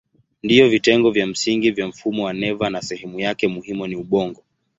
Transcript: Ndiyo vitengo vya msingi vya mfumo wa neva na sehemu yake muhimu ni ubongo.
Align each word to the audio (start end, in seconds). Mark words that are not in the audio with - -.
Ndiyo 0.43 0.69
vitengo 0.69 1.11
vya 1.11 1.27
msingi 1.27 1.71
vya 1.71 1.87
mfumo 1.87 2.23
wa 2.23 2.33
neva 2.33 2.69
na 2.69 2.81
sehemu 2.81 3.19
yake 3.19 3.47
muhimu 3.47 3.87
ni 3.87 3.95
ubongo. 3.95 4.43